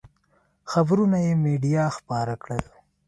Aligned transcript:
خبرونه 0.71 1.17
یې 1.25 1.33
مېډیا 1.43 1.85
خپاره 1.97 2.35
کړل. 2.43 2.63